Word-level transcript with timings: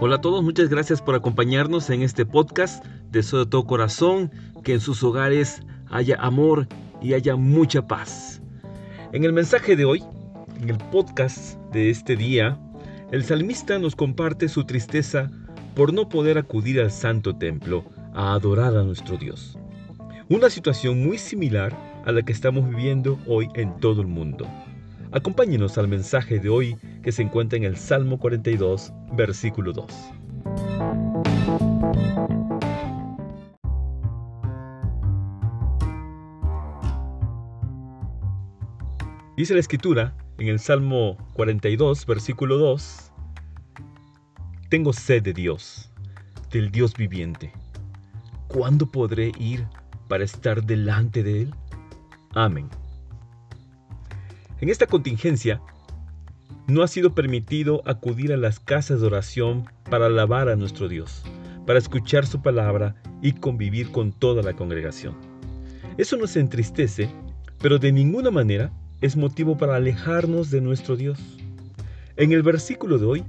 Hola 0.00 0.14
a 0.14 0.20
todos, 0.20 0.44
muchas 0.44 0.68
gracias 0.68 1.02
por 1.02 1.16
acompañarnos 1.16 1.90
en 1.90 2.02
este 2.02 2.24
podcast. 2.24 2.86
Deseo 3.10 3.40
de 3.40 3.46
todo 3.46 3.66
corazón 3.66 4.30
que 4.62 4.74
en 4.74 4.80
sus 4.80 5.02
hogares 5.02 5.60
haya 5.90 6.14
amor 6.20 6.68
y 7.02 7.14
haya 7.14 7.34
mucha 7.34 7.84
paz. 7.84 8.40
En 9.12 9.24
el 9.24 9.32
mensaje 9.32 9.74
de 9.74 9.84
hoy, 9.84 10.04
en 10.60 10.70
el 10.70 10.78
podcast 10.92 11.58
de 11.72 11.90
este 11.90 12.14
día, 12.14 12.60
el 13.10 13.24
salmista 13.24 13.80
nos 13.80 13.96
comparte 13.96 14.48
su 14.48 14.62
tristeza 14.62 15.32
por 15.74 15.92
no 15.92 16.08
poder 16.08 16.38
acudir 16.38 16.80
al 16.80 16.92
santo 16.92 17.34
templo 17.34 17.84
a 18.14 18.34
adorar 18.34 18.76
a 18.76 18.84
nuestro 18.84 19.16
Dios. 19.16 19.58
Una 20.28 20.48
situación 20.48 21.04
muy 21.04 21.18
similar 21.18 21.76
a 22.04 22.12
la 22.12 22.22
que 22.22 22.32
estamos 22.32 22.70
viviendo 22.70 23.18
hoy 23.26 23.48
en 23.54 23.80
todo 23.80 24.02
el 24.02 24.06
mundo. 24.06 24.46
Acompáñenos 25.10 25.78
al 25.78 25.88
mensaje 25.88 26.38
de 26.38 26.50
hoy 26.50 26.76
que 27.02 27.12
se 27.12 27.22
encuentra 27.22 27.56
en 27.56 27.64
el 27.64 27.76
Salmo 27.76 28.18
42, 28.18 28.92
versículo 29.12 29.72
2. 29.72 29.86
Dice 39.38 39.54
la 39.54 39.60
escritura 39.60 40.14
en 40.36 40.48
el 40.48 40.58
Salmo 40.58 41.16
42, 41.34 42.04
versículo 42.04 42.58
2, 42.58 43.12
Tengo 44.68 44.92
sed 44.92 45.22
de 45.22 45.32
Dios, 45.32 45.90
del 46.50 46.70
Dios 46.70 46.92
viviente. 46.94 47.52
¿Cuándo 48.48 48.90
podré 48.90 49.32
ir 49.38 49.66
para 50.08 50.24
estar 50.24 50.64
delante 50.64 51.22
de 51.22 51.42
Él? 51.42 51.54
Amén. 52.34 52.68
En 54.60 54.68
esta 54.68 54.86
contingencia, 54.86 55.60
no 56.66 56.82
ha 56.82 56.88
sido 56.88 57.14
permitido 57.14 57.82
acudir 57.86 58.32
a 58.32 58.36
las 58.36 58.58
casas 58.58 59.00
de 59.00 59.06
oración 59.06 59.66
para 59.88 60.06
alabar 60.06 60.48
a 60.48 60.56
nuestro 60.56 60.88
Dios, 60.88 61.22
para 61.64 61.78
escuchar 61.78 62.26
su 62.26 62.42
palabra 62.42 62.96
y 63.22 63.32
convivir 63.32 63.92
con 63.92 64.12
toda 64.12 64.42
la 64.42 64.54
congregación. 64.54 65.16
Eso 65.96 66.16
nos 66.16 66.36
entristece, 66.36 67.08
pero 67.60 67.78
de 67.78 67.92
ninguna 67.92 68.30
manera 68.30 68.72
es 69.00 69.16
motivo 69.16 69.56
para 69.56 69.76
alejarnos 69.76 70.50
de 70.50 70.60
nuestro 70.60 70.96
Dios. 70.96 71.20
En 72.16 72.32
el 72.32 72.42
versículo 72.42 72.98
de 72.98 73.06
hoy, 73.06 73.24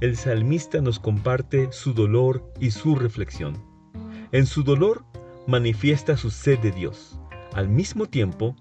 el 0.00 0.16
salmista 0.16 0.80
nos 0.80 1.00
comparte 1.00 1.72
su 1.72 1.92
dolor 1.92 2.52
y 2.60 2.70
su 2.70 2.94
reflexión. 2.94 3.58
En 4.30 4.46
su 4.46 4.62
dolor 4.62 5.04
manifiesta 5.48 6.16
su 6.16 6.30
sed 6.30 6.60
de 6.60 6.70
Dios. 6.70 7.18
Al 7.52 7.68
mismo 7.68 8.06
tiempo, 8.06 8.54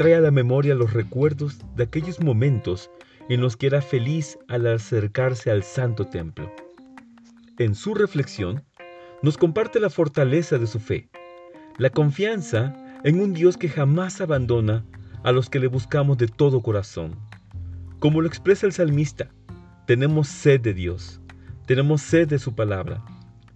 trae 0.00 0.14
a 0.14 0.20
la 0.22 0.30
memoria 0.30 0.74
los 0.74 0.94
recuerdos 0.94 1.58
de 1.76 1.82
aquellos 1.82 2.20
momentos 2.20 2.90
en 3.28 3.42
los 3.42 3.58
que 3.58 3.66
era 3.66 3.82
feliz 3.82 4.38
al 4.48 4.66
acercarse 4.66 5.50
al 5.50 5.62
santo 5.62 6.06
templo. 6.06 6.50
En 7.58 7.74
su 7.74 7.92
reflexión, 7.92 8.64
nos 9.22 9.36
comparte 9.36 9.78
la 9.78 9.90
fortaleza 9.90 10.56
de 10.56 10.66
su 10.66 10.80
fe, 10.80 11.10
la 11.76 11.90
confianza 11.90 12.74
en 13.04 13.20
un 13.20 13.34
Dios 13.34 13.58
que 13.58 13.68
jamás 13.68 14.22
abandona 14.22 14.86
a 15.22 15.32
los 15.32 15.50
que 15.50 15.60
le 15.60 15.66
buscamos 15.66 16.16
de 16.16 16.28
todo 16.28 16.62
corazón. 16.62 17.16
Como 17.98 18.22
lo 18.22 18.26
expresa 18.26 18.64
el 18.64 18.72
salmista, 18.72 19.28
tenemos 19.86 20.28
sed 20.28 20.62
de 20.62 20.72
Dios, 20.72 21.20
tenemos 21.66 22.00
sed 22.00 22.26
de 22.26 22.38
su 22.38 22.54
palabra, 22.54 23.04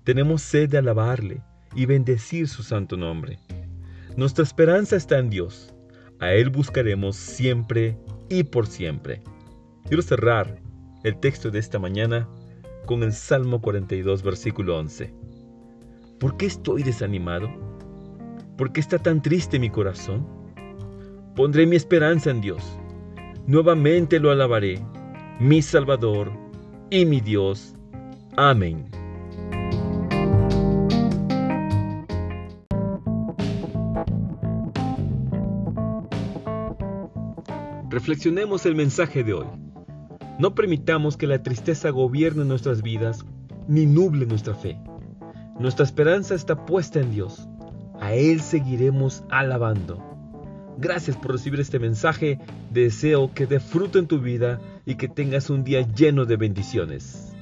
tenemos 0.04 0.42
sed 0.42 0.68
de 0.68 0.76
alabarle 0.76 1.40
y 1.74 1.86
bendecir 1.86 2.48
su 2.48 2.62
santo 2.62 2.98
nombre. 2.98 3.38
Nuestra 4.18 4.44
esperanza 4.44 4.96
está 4.96 5.18
en 5.18 5.30
Dios, 5.30 5.74
a 6.20 6.32
Él 6.32 6.50
buscaremos 6.50 7.16
siempre 7.16 7.96
y 8.28 8.44
por 8.44 8.66
siempre. 8.66 9.22
Quiero 9.86 10.02
cerrar 10.02 10.60
el 11.02 11.18
texto 11.20 11.50
de 11.50 11.58
esta 11.58 11.78
mañana 11.78 12.28
con 12.86 13.02
el 13.02 13.12
Salmo 13.12 13.60
42, 13.60 14.22
versículo 14.22 14.78
11. 14.78 15.12
¿Por 16.18 16.36
qué 16.36 16.46
estoy 16.46 16.82
desanimado? 16.82 17.48
¿Por 18.56 18.72
qué 18.72 18.80
está 18.80 18.98
tan 18.98 19.20
triste 19.20 19.58
mi 19.58 19.70
corazón? 19.70 20.26
Pondré 21.34 21.66
mi 21.66 21.76
esperanza 21.76 22.30
en 22.30 22.40
Dios. 22.40 22.62
Nuevamente 23.46 24.20
lo 24.20 24.30
alabaré, 24.30 24.80
mi 25.40 25.60
Salvador 25.60 26.32
y 26.90 27.04
mi 27.04 27.20
Dios. 27.20 27.74
Amén. 28.36 28.93
Reflexionemos 37.94 38.66
el 38.66 38.74
mensaje 38.74 39.22
de 39.22 39.34
hoy. 39.34 39.46
No 40.40 40.56
permitamos 40.56 41.16
que 41.16 41.28
la 41.28 41.44
tristeza 41.44 41.90
gobierne 41.90 42.44
nuestras 42.44 42.82
vidas 42.82 43.24
ni 43.68 43.86
nuble 43.86 44.26
nuestra 44.26 44.52
fe. 44.52 44.76
Nuestra 45.60 45.84
esperanza 45.84 46.34
está 46.34 46.66
puesta 46.66 46.98
en 46.98 47.12
Dios. 47.12 47.48
A 48.00 48.14
Él 48.14 48.40
seguiremos 48.40 49.22
alabando. 49.30 50.02
Gracias 50.76 51.16
por 51.16 51.30
recibir 51.30 51.60
este 51.60 51.78
mensaje. 51.78 52.40
Deseo 52.72 53.32
que 53.32 53.46
dé 53.46 53.60
fruto 53.60 54.00
en 54.00 54.08
tu 54.08 54.18
vida 54.18 54.60
y 54.84 54.96
que 54.96 55.06
tengas 55.06 55.48
un 55.48 55.62
día 55.62 55.82
lleno 55.82 56.24
de 56.24 56.36
bendiciones. 56.36 57.32